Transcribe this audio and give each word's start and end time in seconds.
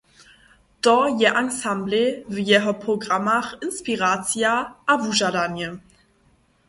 To 0.81 0.93
je 1.19 1.29
ansamblej 1.33 2.25
w 2.29 2.37
jeho 2.47 2.73
programach 2.85 3.55
inspiracija 3.61 4.53
a 4.87 4.97
wužadanje. 4.97 5.77